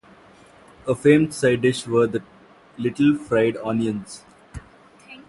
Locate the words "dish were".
1.61-2.07